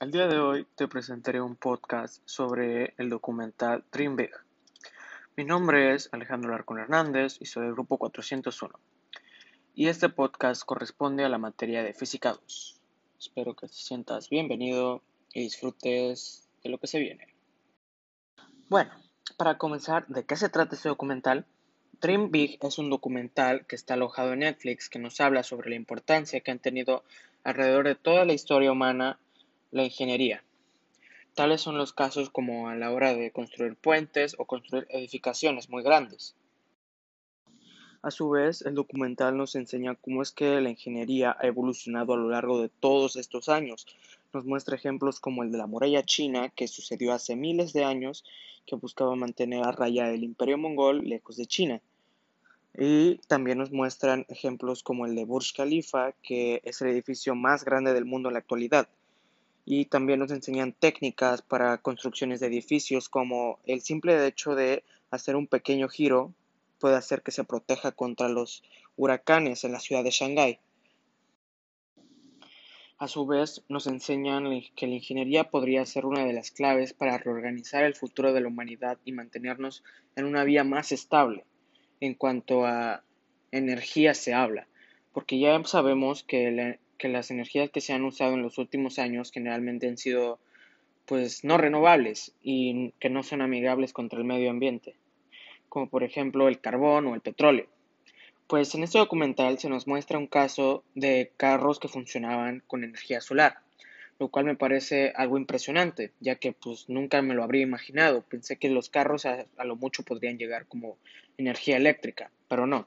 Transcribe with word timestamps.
El 0.00 0.10
día 0.10 0.26
de 0.26 0.40
hoy 0.40 0.66
te 0.74 0.88
presentaré 0.88 1.40
un 1.40 1.54
podcast 1.54 2.20
sobre 2.24 2.94
el 2.98 3.08
documental 3.08 3.84
Dream 3.92 4.16
Big. 4.16 4.32
Mi 5.36 5.44
nombre 5.44 5.94
es 5.94 6.08
Alejandro 6.10 6.50
Larcón 6.50 6.80
Hernández 6.80 7.36
y 7.40 7.46
soy 7.46 7.66
del 7.66 7.74
grupo 7.74 7.96
401. 7.96 8.74
Y 9.76 9.86
este 9.86 10.08
podcast 10.08 10.64
corresponde 10.64 11.24
a 11.24 11.28
la 11.28 11.38
materia 11.38 11.84
de 11.84 11.94
Física 11.94 12.32
2. 12.32 12.80
Espero 13.20 13.54
que 13.54 13.68
te 13.68 13.72
sientas 13.72 14.28
bienvenido 14.28 15.00
y 15.32 15.42
disfrutes 15.42 16.48
de 16.64 16.70
lo 16.70 16.78
que 16.78 16.88
se 16.88 16.98
viene. 16.98 17.28
Bueno, 18.68 18.90
para 19.36 19.58
comenzar, 19.58 20.08
¿de 20.08 20.24
qué 20.24 20.34
se 20.34 20.48
trata 20.48 20.74
este 20.74 20.88
documental? 20.88 21.46
Dream 22.00 22.32
Big 22.32 22.58
es 22.62 22.78
un 22.78 22.90
documental 22.90 23.64
que 23.66 23.76
está 23.76 23.94
alojado 23.94 24.32
en 24.32 24.40
Netflix 24.40 24.88
que 24.88 24.98
nos 24.98 25.20
habla 25.20 25.44
sobre 25.44 25.70
la 25.70 25.76
importancia 25.76 26.40
que 26.40 26.50
han 26.50 26.58
tenido 26.58 27.04
alrededor 27.44 27.86
de 27.86 27.94
toda 27.94 28.24
la 28.24 28.32
historia 28.32 28.72
humana 28.72 29.20
la 29.74 29.84
ingeniería. 29.84 30.44
Tales 31.34 31.60
son 31.60 31.76
los 31.76 31.92
casos 31.92 32.30
como 32.30 32.68
a 32.68 32.76
la 32.76 32.92
hora 32.92 33.12
de 33.12 33.32
construir 33.32 33.74
puentes 33.74 34.36
o 34.38 34.44
construir 34.44 34.86
edificaciones 34.88 35.68
muy 35.68 35.82
grandes. 35.82 36.36
A 38.00 38.12
su 38.12 38.30
vez, 38.30 38.62
el 38.62 38.76
documental 38.76 39.36
nos 39.36 39.56
enseña 39.56 39.96
cómo 39.96 40.22
es 40.22 40.30
que 40.30 40.60
la 40.60 40.70
ingeniería 40.70 41.36
ha 41.40 41.48
evolucionado 41.48 42.12
a 42.12 42.16
lo 42.16 42.28
largo 42.28 42.62
de 42.62 42.68
todos 42.68 43.16
estos 43.16 43.48
años. 43.48 43.84
Nos 44.32 44.44
muestra 44.44 44.76
ejemplos 44.76 45.18
como 45.18 45.42
el 45.42 45.50
de 45.50 45.58
la 45.58 45.66
muralla 45.66 46.04
china, 46.04 46.50
que 46.50 46.68
sucedió 46.68 47.12
hace 47.12 47.34
miles 47.34 47.72
de 47.72 47.82
años, 47.82 48.24
que 48.66 48.76
buscaba 48.76 49.16
mantener 49.16 49.64
a 49.64 49.72
raya 49.72 50.08
el 50.10 50.22
imperio 50.22 50.56
mongol 50.56 51.08
lejos 51.08 51.36
de 51.36 51.46
China. 51.46 51.80
Y 52.78 53.16
también 53.26 53.58
nos 53.58 53.72
muestran 53.72 54.24
ejemplos 54.28 54.84
como 54.84 55.04
el 55.04 55.16
de 55.16 55.24
Burj 55.24 55.52
Khalifa, 55.56 56.12
que 56.22 56.60
es 56.62 56.80
el 56.80 56.88
edificio 56.90 57.34
más 57.34 57.64
grande 57.64 57.92
del 57.92 58.04
mundo 58.04 58.28
en 58.28 58.34
la 58.34 58.38
actualidad 58.40 58.88
y 59.64 59.86
también 59.86 60.20
nos 60.20 60.30
enseñan 60.30 60.72
técnicas 60.72 61.42
para 61.42 61.78
construcciones 61.78 62.40
de 62.40 62.48
edificios 62.48 63.08
como 63.08 63.58
el 63.64 63.80
simple 63.80 64.26
hecho 64.26 64.54
de 64.54 64.84
hacer 65.10 65.36
un 65.36 65.46
pequeño 65.46 65.88
giro 65.88 66.34
puede 66.78 66.96
hacer 66.96 67.22
que 67.22 67.30
se 67.30 67.44
proteja 67.44 67.92
contra 67.92 68.28
los 68.28 68.62
huracanes 68.96 69.64
en 69.64 69.72
la 69.72 69.80
ciudad 69.80 70.04
de 70.04 70.10
Shanghái. 70.10 70.58
A 72.98 73.08
su 73.08 73.26
vez, 73.26 73.62
nos 73.68 73.86
enseñan 73.86 74.44
que 74.76 74.86
la 74.86 74.94
ingeniería 74.94 75.50
podría 75.50 75.84
ser 75.84 76.06
una 76.06 76.24
de 76.24 76.32
las 76.32 76.50
claves 76.50 76.92
para 76.92 77.18
reorganizar 77.18 77.84
el 77.84 77.94
futuro 77.94 78.32
de 78.32 78.40
la 78.40 78.48
humanidad 78.48 78.98
y 79.04 79.12
mantenernos 79.12 79.82
en 80.14 80.26
una 80.26 80.44
vía 80.44 80.62
más 80.62 80.92
estable 80.92 81.44
en 82.00 82.14
cuanto 82.14 82.66
a 82.66 83.02
energía 83.50 84.14
se 84.14 84.34
habla, 84.34 84.68
porque 85.12 85.38
ya 85.38 85.62
sabemos 85.64 86.22
que 86.22 86.50
la, 86.50 86.78
que 87.04 87.10
las 87.10 87.30
energías 87.30 87.68
que 87.68 87.82
se 87.82 87.92
han 87.92 88.02
usado 88.02 88.32
en 88.32 88.40
los 88.40 88.56
últimos 88.56 88.98
años 88.98 89.30
generalmente 89.30 89.86
han 89.86 89.98
sido 89.98 90.38
pues 91.04 91.44
no 91.44 91.58
renovables 91.58 92.32
y 92.42 92.94
que 92.98 93.10
no 93.10 93.22
son 93.22 93.42
amigables 93.42 93.92
contra 93.92 94.18
el 94.18 94.24
medio 94.24 94.48
ambiente, 94.48 94.94
como 95.68 95.90
por 95.90 96.02
ejemplo 96.02 96.48
el 96.48 96.62
carbón 96.62 97.06
o 97.06 97.14
el 97.14 97.20
petróleo. 97.20 97.66
Pues 98.46 98.74
en 98.74 98.84
este 98.84 98.96
documental 98.96 99.58
se 99.58 99.68
nos 99.68 99.86
muestra 99.86 100.16
un 100.16 100.28
caso 100.28 100.82
de 100.94 101.30
carros 101.36 101.78
que 101.78 101.88
funcionaban 101.88 102.62
con 102.66 102.84
energía 102.84 103.20
solar, 103.20 103.58
lo 104.18 104.28
cual 104.28 104.44
me 104.44 104.56
parece 104.56 105.12
algo 105.16 105.38
impresionante, 105.38 106.12
ya 106.20 106.36
que 106.36 106.52
pues 106.52 106.88
nunca 106.88 107.20
me 107.22 107.34
lo 107.34 107.42
habría 107.42 107.62
imaginado. 107.62 108.22
Pensé 108.22 108.56
que 108.56 108.68
los 108.68 108.88
carros 108.88 109.26
a, 109.26 109.46
a 109.56 109.64
lo 109.64 109.76
mucho 109.76 110.02
podrían 110.02 110.38
llegar 110.38 110.66
como 110.66 110.96
energía 111.36 111.76
eléctrica, 111.76 112.30
pero 112.48 112.66
no. 112.66 112.86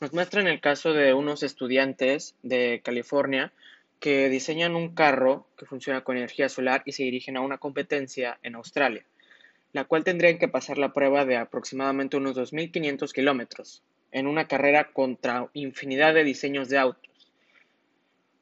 Nos 0.00 0.12
muestran 0.12 0.46
el 0.46 0.60
caso 0.60 0.92
de 0.92 1.14
unos 1.14 1.42
estudiantes 1.42 2.34
de 2.42 2.80
California 2.84 3.52
que 4.00 4.28
diseñan 4.28 4.76
un 4.76 4.94
carro 4.94 5.46
que 5.56 5.66
funciona 5.66 6.04
con 6.04 6.16
energía 6.16 6.48
solar 6.48 6.82
y 6.84 6.92
se 6.92 7.02
dirigen 7.02 7.36
a 7.36 7.40
una 7.40 7.58
competencia 7.58 8.38
en 8.42 8.54
Australia, 8.54 9.04
la 9.72 9.84
cual 9.84 10.04
tendrían 10.04 10.38
que 10.38 10.48
pasar 10.48 10.78
la 10.78 10.92
prueba 10.92 11.24
de 11.24 11.36
aproximadamente 11.36 12.16
unos 12.16 12.36
2.500 12.36 13.12
kilómetros, 13.12 13.82
en 14.12 14.26
una 14.26 14.46
carrera 14.46 14.92
contra 14.92 15.48
infinidad 15.52 16.14
de 16.14 16.24
diseños 16.24 16.68
de 16.68 16.78
autos. 16.78 17.10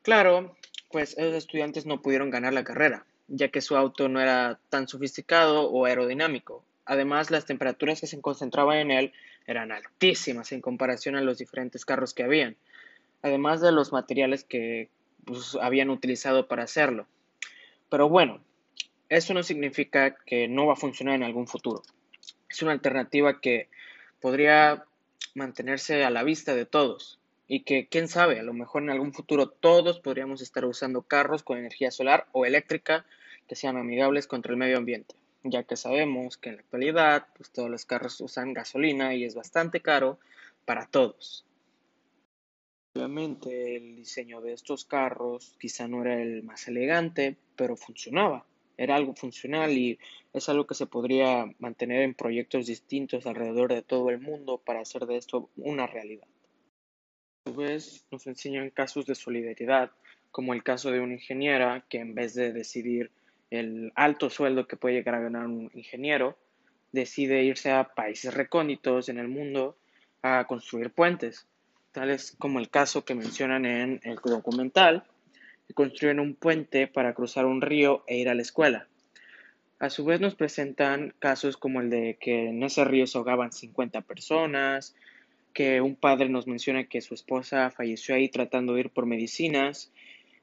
Claro, 0.02 0.56
pues 0.96 1.12
esos 1.18 1.34
estudiantes 1.34 1.84
no 1.84 2.00
pudieron 2.00 2.30
ganar 2.30 2.54
la 2.54 2.64
carrera, 2.64 3.04
ya 3.28 3.48
que 3.48 3.60
su 3.60 3.76
auto 3.76 4.08
no 4.08 4.18
era 4.18 4.58
tan 4.70 4.88
sofisticado 4.88 5.70
o 5.70 5.84
aerodinámico. 5.84 6.64
Además, 6.86 7.30
las 7.30 7.44
temperaturas 7.44 8.00
que 8.00 8.06
se 8.06 8.18
concentraban 8.22 8.78
en 8.78 8.90
él 8.90 9.12
eran 9.46 9.72
altísimas 9.72 10.52
en 10.52 10.62
comparación 10.62 11.14
a 11.14 11.20
los 11.20 11.36
diferentes 11.36 11.84
carros 11.84 12.14
que 12.14 12.22
habían, 12.22 12.56
además 13.20 13.60
de 13.60 13.72
los 13.72 13.92
materiales 13.92 14.44
que 14.44 14.88
pues, 15.26 15.58
habían 15.60 15.90
utilizado 15.90 16.48
para 16.48 16.62
hacerlo. 16.62 17.06
Pero 17.90 18.08
bueno, 18.08 18.40
eso 19.10 19.34
no 19.34 19.42
significa 19.42 20.16
que 20.24 20.48
no 20.48 20.64
va 20.64 20.72
a 20.72 20.76
funcionar 20.76 21.16
en 21.16 21.24
algún 21.24 21.46
futuro. 21.46 21.82
Es 22.48 22.62
una 22.62 22.72
alternativa 22.72 23.38
que 23.42 23.68
podría 24.22 24.86
mantenerse 25.34 26.06
a 26.06 26.10
la 26.10 26.22
vista 26.22 26.54
de 26.54 26.64
todos 26.64 27.20
y 27.48 27.64
que, 27.64 27.88
quién 27.88 28.08
sabe, 28.08 28.40
a 28.40 28.42
lo 28.42 28.52
mejor 28.52 28.82
en 28.82 28.90
algún 28.90 29.12
futuro 29.12 29.48
todos 29.48 30.00
podríamos 30.00 30.42
estar 30.42 30.64
usando 30.64 31.02
carros 31.02 31.42
con 31.42 31.58
energía 31.58 31.90
solar 31.90 32.26
o 32.32 32.46
eléctrica 32.46 33.06
que 33.46 33.54
sean 33.54 33.76
amigables 33.76 34.26
contra 34.26 34.52
el 34.52 34.58
medio 34.58 34.78
ambiente 34.78 35.14
ya 35.50 35.64
que 35.64 35.76
sabemos 35.76 36.36
que 36.36 36.50
en 36.50 36.56
la 36.56 36.62
actualidad 36.62 37.26
pues, 37.36 37.50
todos 37.50 37.70
los 37.70 37.84
carros 37.84 38.20
usan 38.20 38.52
gasolina 38.52 39.14
y 39.14 39.24
es 39.24 39.34
bastante 39.34 39.80
caro 39.80 40.18
para 40.64 40.86
todos. 40.86 41.44
Obviamente 42.94 43.76
el 43.76 43.96
diseño 43.96 44.40
de 44.40 44.54
estos 44.54 44.84
carros 44.84 45.54
quizá 45.60 45.86
no 45.86 46.02
era 46.02 46.20
el 46.20 46.42
más 46.42 46.66
elegante, 46.68 47.36
pero 47.54 47.76
funcionaba. 47.76 48.46
Era 48.78 48.96
algo 48.96 49.14
funcional 49.14 49.72
y 49.72 49.98
es 50.32 50.48
algo 50.48 50.66
que 50.66 50.74
se 50.74 50.86
podría 50.86 51.46
mantener 51.58 52.02
en 52.02 52.14
proyectos 52.14 52.66
distintos 52.66 53.26
alrededor 53.26 53.72
de 53.72 53.82
todo 53.82 54.10
el 54.10 54.18
mundo 54.18 54.58
para 54.58 54.80
hacer 54.80 55.06
de 55.06 55.16
esto 55.16 55.50
una 55.56 55.86
realidad. 55.86 56.26
A 57.46 57.48
su 57.48 57.54
vez, 57.54 58.04
nos 58.10 58.26
enseñan 58.26 58.70
casos 58.70 59.06
de 59.06 59.14
solidaridad, 59.14 59.92
como 60.32 60.52
el 60.52 60.64
caso 60.64 60.90
de 60.90 60.98
una 60.98 61.14
ingeniera 61.14 61.84
que 61.88 62.00
en 62.00 62.12
vez 62.12 62.34
de 62.34 62.52
decidir 62.52 63.12
el 63.50 63.92
alto 63.94 64.30
sueldo 64.30 64.66
que 64.66 64.76
puede 64.76 64.96
llegar 64.96 65.14
a 65.14 65.20
ganar 65.20 65.46
un 65.46 65.70
ingeniero, 65.72 66.36
decide 66.90 67.44
irse 67.44 67.70
a 67.70 67.94
países 67.94 68.34
recónditos 68.34 69.08
en 69.08 69.18
el 69.18 69.28
mundo 69.28 69.76
a 70.22 70.44
construir 70.48 70.90
puentes, 70.90 71.46
tales 71.92 72.34
como 72.36 72.58
el 72.58 72.68
caso 72.68 73.04
que 73.04 73.14
mencionan 73.14 73.64
en 73.64 74.00
el 74.02 74.16
documental, 74.16 75.04
que 75.68 75.74
construyen 75.74 76.18
un 76.18 76.34
puente 76.34 76.88
para 76.88 77.14
cruzar 77.14 77.46
un 77.46 77.62
río 77.62 78.02
e 78.08 78.16
ir 78.16 78.28
a 78.28 78.34
la 78.34 78.42
escuela. 78.42 78.88
A 79.78 79.88
su 79.88 80.04
vez 80.04 80.20
nos 80.20 80.34
presentan 80.34 81.14
casos 81.20 81.56
como 81.56 81.80
el 81.80 81.90
de 81.90 82.18
que 82.20 82.48
en 82.48 82.64
ese 82.64 82.84
río 82.84 83.06
se 83.06 83.18
ahogaban 83.18 83.52
50 83.52 84.00
personas, 84.00 84.96
que 85.56 85.80
un 85.80 85.96
padre 85.96 86.28
nos 86.28 86.46
menciona 86.46 86.84
que 86.84 87.00
su 87.00 87.14
esposa 87.14 87.70
falleció 87.70 88.14
ahí 88.14 88.28
tratando 88.28 88.74
de 88.74 88.80
ir 88.80 88.90
por 88.90 89.06
medicinas 89.06 89.90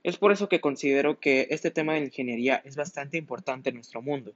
es 0.01 0.17
por 0.17 0.31
eso 0.31 0.49
que 0.49 0.59
considero 0.59 1.19
que 1.19 1.49
este 1.51 1.69
tema 1.69 1.93
de 1.93 1.99
ingeniería 1.99 2.63
es 2.65 2.75
bastante 2.75 3.19
importante 3.19 3.69
en 3.69 3.75
nuestro 3.75 4.01
mundo, 4.01 4.33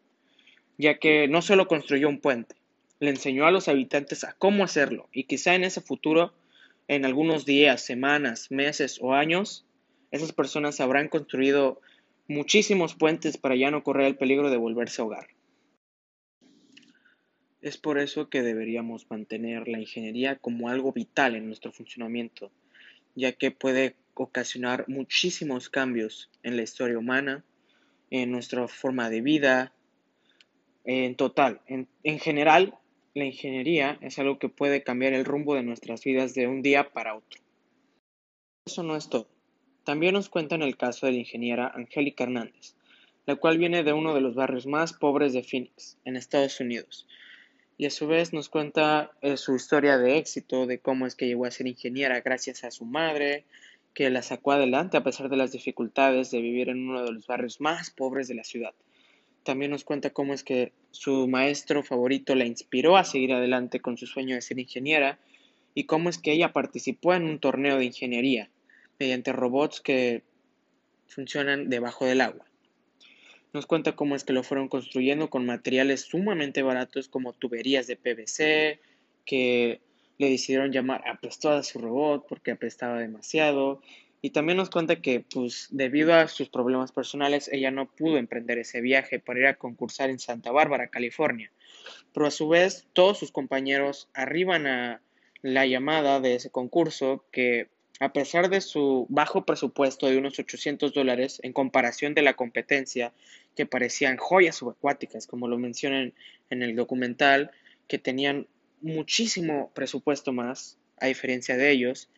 ya 0.77 0.99
que 0.99 1.27
no 1.27 1.41
solo 1.41 1.67
construyó 1.67 2.07
un 2.07 2.19
puente, 2.19 2.53
le 2.99 3.09
enseñó 3.09 3.47
a 3.47 3.51
los 3.51 3.67
habitantes 3.67 4.23
a 4.23 4.33
cómo 4.33 4.63
hacerlo 4.63 5.09
y 5.11 5.23
quizá 5.23 5.55
en 5.55 5.63
ese 5.63 5.81
futuro, 5.81 6.35
en 6.87 7.05
algunos 7.05 7.43
días, 7.43 7.81
semanas, 7.81 8.51
meses 8.51 8.99
o 9.01 9.15
años, 9.15 9.65
esas 10.11 10.31
personas 10.31 10.79
habrán 10.79 11.07
construido 11.07 11.81
muchísimos 12.27 12.93
puentes 12.93 13.37
para 13.37 13.55
ya 13.55 13.71
no 13.71 13.81
correr 13.81 14.05
el 14.05 14.15
peligro 14.15 14.51
de 14.51 14.57
volverse 14.57 15.01
a 15.01 15.05
hogar. 15.05 15.27
Es 17.61 17.77
por 17.77 17.97
eso 17.97 18.29
que 18.29 18.43
deberíamos 18.43 19.09
mantener 19.09 19.67
la 19.67 19.79
ingeniería 19.79 20.35
como 20.35 20.69
algo 20.69 20.93
vital 20.93 21.35
en 21.35 21.47
nuestro 21.47 21.71
funcionamiento, 21.71 22.51
ya 23.15 23.31
que 23.31 23.51
puede 23.51 23.95
ocasionar 24.13 24.85
muchísimos 24.87 25.69
cambios 25.69 26.29
en 26.43 26.55
la 26.55 26.63
historia 26.63 26.97
humana, 26.97 27.43
en 28.09 28.31
nuestra 28.31 28.67
forma 28.67 29.09
de 29.09 29.21
vida, 29.21 29.73
en 30.85 31.15
total. 31.15 31.61
En, 31.67 32.19
general, 32.19 32.77
la 33.13 33.25
ingeniería 33.25 33.97
es 34.01 34.19
algo 34.19 34.39
que 34.39 34.49
puede 34.49 34.83
cambiar 34.83 35.13
el 35.13 35.25
rumbo 35.25 35.55
de 35.55 35.63
nuestras 35.63 36.03
vidas 36.03 36.33
de 36.33 36.47
un 36.47 36.61
día 36.61 36.91
para 36.91 37.15
otro. 37.15 37.41
Eso 38.65 38.83
no 38.83 38.95
es 38.95 39.09
todo. 39.09 39.27
También 39.83 40.13
nos 40.13 40.29
cuentan 40.29 40.61
el 40.61 40.77
caso 40.77 41.05
de 41.05 41.13
la 41.13 41.19
ingeniera 41.19 41.71
Angélica 41.73 42.23
Hernández, 42.23 42.75
la 43.25 43.35
cual 43.35 43.57
viene 43.57 43.83
de 43.83 43.93
uno 43.93 44.13
de 44.13 44.21
los 44.21 44.35
barrios 44.35 44.67
más 44.67 44.93
pobres 44.93 45.33
de 45.33 45.43
Phoenix, 45.43 45.97
en 46.05 46.15
Estados 46.15 46.59
Unidos. 46.59 47.07
Y 47.77 47.85
a 47.85 47.91
su 47.91 48.07
vez 48.07 48.33
nos 48.33 48.49
cuenta 48.49 49.11
eh, 49.21 49.37
su 49.37 49.55
historia 49.55 49.97
de 49.97 50.17
éxito, 50.17 50.65
de 50.65 50.79
cómo 50.79 51.05
es 51.05 51.15
que 51.15 51.27
llegó 51.27 51.45
a 51.45 51.51
ser 51.51 51.67
ingeniera 51.67 52.21
gracias 52.21 52.63
a 52.63 52.71
su 52.71 52.85
madre, 52.85 53.45
que 53.93 54.09
la 54.09 54.21
sacó 54.21 54.51
adelante 54.51 54.97
a 54.97 55.03
pesar 55.03 55.29
de 55.29 55.37
las 55.37 55.51
dificultades 55.51 56.31
de 56.31 56.41
vivir 56.41 56.69
en 56.69 56.89
uno 56.89 57.03
de 57.03 57.11
los 57.11 57.27
barrios 57.27 57.61
más 57.61 57.89
pobres 57.89 58.27
de 58.27 58.35
la 58.35 58.43
ciudad. 58.43 58.73
También 59.43 59.71
nos 59.71 59.83
cuenta 59.83 60.09
cómo 60.09 60.33
es 60.33 60.43
que 60.43 60.73
su 60.91 61.27
maestro 61.27 61.83
favorito 61.83 62.35
la 62.35 62.45
inspiró 62.45 62.97
a 62.97 63.03
seguir 63.03 63.33
adelante 63.33 63.79
con 63.79 63.97
su 63.97 64.05
sueño 64.05 64.35
de 64.35 64.41
ser 64.41 64.59
ingeniera 64.59 65.19
y 65.73 65.85
cómo 65.85 66.09
es 66.09 66.17
que 66.17 66.33
ella 66.33 66.53
participó 66.53 67.13
en 67.13 67.23
un 67.23 67.39
torneo 67.39 67.77
de 67.77 67.85
ingeniería 67.85 68.49
mediante 68.99 69.31
robots 69.31 69.79
que 69.79 70.23
funcionan 71.07 71.69
debajo 71.69 72.05
del 72.05 72.21
agua. 72.21 72.45
Nos 73.53 73.65
cuenta 73.65 73.95
cómo 73.95 74.15
es 74.15 74.23
que 74.23 74.33
lo 74.33 74.43
fueron 74.43 74.67
construyendo 74.67 75.29
con 75.29 75.45
materiales 75.45 76.01
sumamente 76.01 76.63
baratos 76.63 77.07
como 77.07 77.33
tuberías 77.33 77.87
de 77.87 77.95
PVC, 77.95 78.79
que 79.25 79.81
le 80.17 80.29
decidieron 80.29 80.71
llamar 80.71 81.03
apestó 81.07 81.51
a 81.51 81.63
su 81.63 81.79
robot 81.79 82.25
porque 82.27 82.51
apestaba 82.51 82.99
demasiado. 82.99 83.81
Y 84.21 84.31
también 84.31 84.57
nos 84.57 84.69
cuenta 84.69 85.01
que, 85.01 85.19
pues, 85.19 85.67
debido 85.69 86.13
a 86.13 86.27
sus 86.27 86.49
problemas 86.49 86.91
personales, 86.91 87.49
ella 87.51 87.69
no 87.71 87.85
pudo 87.85 88.17
emprender 88.17 88.57
ese 88.57 88.81
viaje 88.81 89.19
para 89.19 89.39
ir 89.39 89.45
a 89.45 89.57
concursar 89.57 90.09
en 90.09 90.19
Santa 90.19 90.51
Bárbara, 90.51 90.87
California. 90.87 91.51
Pero 92.13 92.25
a 92.25 92.31
su 92.31 92.49
vez, 92.49 92.87
todos 92.93 93.19
sus 93.19 93.31
compañeros 93.31 94.09
arriban 94.13 94.65
a 94.65 95.01
la 95.43 95.67
llamada 95.67 96.19
de 96.19 96.35
ese 96.35 96.49
concurso 96.49 97.25
que, 97.31 97.69
a 97.99 98.13
pesar 98.13 98.49
de 98.49 98.61
su 98.61 99.07
bajo 99.09 99.45
presupuesto 99.45 100.07
de 100.07 100.17
unos 100.17 100.37
800 100.37 100.93
dólares 100.93 101.39
en 101.43 101.53
comparación 101.53 102.13
de 102.13 102.21
la 102.21 102.35
competencia, 102.35 103.13
que 103.55 103.65
parecían 103.65 104.17
joyas 104.17 104.57
subacuáticas, 104.57 105.25
como 105.27 105.47
lo 105.47 105.57
mencionan 105.57 106.13
en 106.49 106.63
el 106.63 106.75
documental, 106.75 107.51
que 107.87 107.97
tenían 107.97 108.47
muchísimo 108.81 109.71
presupuesto 109.73 110.31
más, 110.31 110.77
a 110.99 111.07
diferencia 111.07 111.57
de 111.57 111.71
ellos, 111.71 112.09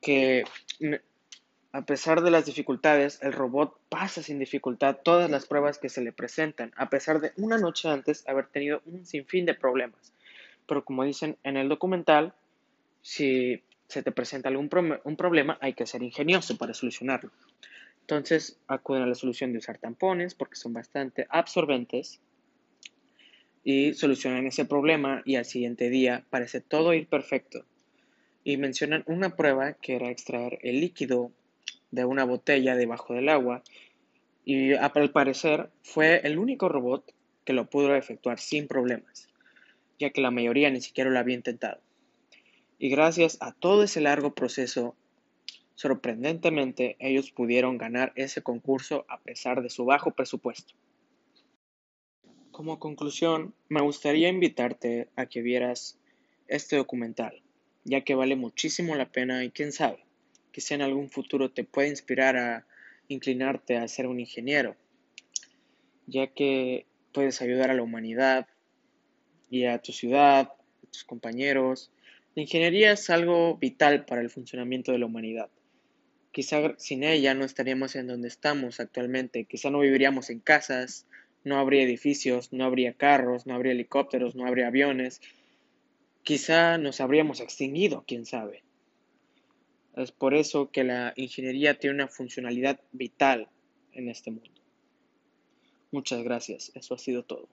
que 0.00 0.44
a 1.72 1.84
pesar 1.84 2.22
de 2.22 2.30
las 2.30 2.46
dificultades, 2.46 3.18
el 3.22 3.32
robot 3.32 3.78
pasa 3.88 4.22
sin 4.22 4.38
dificultad 4.38 4.96
todas 5.04 5.30
las 5.30 5.46
pruebas 5.46 5.78
que 5.78 5.88
se 5.88 6.00
le 6.00 6.10
presentan, 6.10 6.72
a 6.76 6.88
pesar 6.88 7.20
de 7.20 7.32
una 7.36 7.58
noche 7.58 7.88
antes 7.88 8.26
haber 8.26 8.46
tenido 8.46 8.82
un 8.86 9.04
sinfín 9.04 9.46
de 9.46 9.54
problemas. 9.54 10.14
Pero 10.66 10.84
como 10.84 11.04
dicen 11.04 11.36
en 11.44 11.56
el 11.56 11.68
documental, 11.68 12.34
si 13.02 13.62
se 13.88 14.02
te 14.02 14.12
presenta 14.12 14.48
algún 14.48 14.68
problema, 14.68 15.58
hay 15.60 15.74
que 15.74 15.86
ser 15.86 16.02
ingenioso 16.02 16.56
para 16.56 16.74
solucionarlo. 16.74 17.30
Entonces 18.00 18.58
acuden 18.68 19.02
a 19.02 19.06
la 19.06 19.14
solución 19.14 19.52
de 19.52 19.58
usar 19.58 19.78
tampones 19.78 20.34
porque 20.34 20.56
son 20.56 20.72
bastante 20.72 21.26
absorbentes 21.28 22.20
y 23.64 23.94
solucionan 23.94 24.46
ese 24.46 24.64
problema 24.64 25.22
y 25.24 25.34
al 25.34 25.44
siguiente 25.44 25.90
día 25.90 26.24
parece 26.30 26.60
todo 26.60 26.94
ir 26.94 27.08
perfecto. 27.08 27.64
Y 28.44 28.58
mencionan 28.58 29.02
una 29.06 29.34
prueba 29.34 29.72
que 29.72 29.96
era 29.96 30.10
extraer 30.10 30.60
el 30.62 30.80
líquido 30.80 31.32
de 31.90 32.04
una 32.04 32.24
botella 32.24 32.76
debajo 32.76 33.14
del 33.14 33.28
agua 33.28 33.64
y 34.44 34.74
al 34.74 35.10
parecer 35.10 35.70
fue 35.82 36.20
el 36.22 36.38
único 36.38 36.68
robot 36.68 37.12
que 37.44 37.52
lo 37.52 37.68
pudo 37.68 37.96
efectuar 37.96 38.38
sin 38.38 38.68
problemas, 38.68 39.28
ya 39.98 40.10
que 40.10 40.20
la 40.20 40.30
mayoría 40.30 40.70
ni 40.70 40.80
siquiera 40.80 41.10
lo 41.10 41.18
había 41.18 41.34
intentado. 41.34 41.80
Y 42.78 42.90
gracias 42.90 43.38
a 43.40 43.52
todo 43.52 43.82
ese 43.82 44.00
largo 44.00 44.34
proceso, 44.34 44.94
sorprendentemente 45.74 46.96
ellos 46.98 47.30
pudieron 47.30 47.78
ganar 47.78 48.12
ese 48.16 48.42
concurso 48.42 49.06
a 49.08 49.20
pesar 49.20 49.62
de 49.62 49.70
su 49.70 49.84
bajo 49.84 50.10
presupuesto. 50.10 50.74
Como 52.50 52.78
conclusión, 52.78 53.54
me 53.68 53.82
gustaría 53.82 54.28
invitarte 54.28 55.08
a 55.16 55.26
que 55.26 55.42
vieras 55.42 55.98
este 56.48 56.76
documental, 56.76 57.42
ya 57.84 58.02
que 58.02 58.14
vale 58.14 58.36
muchísimo 58.36 58.94
la 58.94 59.10
pena 59.10 59.44
y 59.44 59.50
quién 59.50 59.72
sabe, 59.72 60.04
quizá 60.52 60.74
en 60.74 60.82
algún 60.82 61.10
futuro 61.10 61.50
te 61.50 61.64
puede 61.64 61.88
inspirar 61.88 62.36
a 62.36 62.66
inclinarte 63.08 63.76
a 63.76 63.88
ser 63.88 64.06
un 64.06 64.20
ingeniero, 64.20 64.76
ya 66.06 66.28
que 66.28 66.86
puedes 67.12 67.40
ayudar 67.42 67.70
a 67.70 67.74
la 67.74 67.82
humanidad 67.82 68.46
y 69.50 69.64
a 69.64 69.78
tu 69.78 69.92
ciudad, 69.92 70.52
a 70.52 70.90
tus 70.90 71.04
compañeros. 71.04 71.90
La 72.36 72.42
ingeniería 72.42 72.92
es 72.92 73.08
algo 73.08 73.56
vital 73.56 74.04
para 74.04 74.20
el 74.20 74.28
funcionamiento 74.28 74.92
de 74.92 74.98
la 74.98 75.06
humanidad. 75.06 75.48
Quizá 76.32 76.74
sin 76.76 77.02
ella 77.02 77.32
no 77.32 77.46
estaríamos 77.46 77.96
en 77.96 78.08
donde 78.08 78.28
estamos 78.28 78.78
actualmente, 78.78 79.46
quizá 79.46 79.70
no 79.70 79.80
viviríamos 79.80 80.28
en 80.28 80.40
casas, 80.40 81.06
no 81.44 81.58
habría 81.58 81.82
edificios, 81.82 82.52
no 82.52 82.66
habría 82.66 82.92
carros, 82.92 83.46
no 83.46 83.54
habría 83.54 83.72
helicópteros, 83.72 84.34
no 84.34 84.46
habría 84.46 84.66
aviones. 84.66 85.22
Quizá 86.24 86.76
nos 86.76 87.00
habríamos 87.00 87.40
extinguido, 87.40 88.04
quién 88.06 88.26
sabe. 88.26 88.62
Es 89.96 90.12
por 90.12 90.34
eso 90.34 90.70
que 90.70 90.84
la 90.84 91.14
ingeniería 91.16 91.78
tiene 91.78 91.94
una 91.94 92.08
funcionalidad 92.08 92.78
vital 92.92 93.48
en 93.92 94.10
este 94.10 94.30
mundo. 94.30 94.60
Muchas 95.90 96.22
gracias. 96.22 96.70
Eso 96.74 96.96
ha 96.96 96.98
sido 96.98 97.24
todo. 97.24 97.48